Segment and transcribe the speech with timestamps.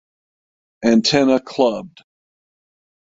[0.83, 2.01] Antenna clubbed.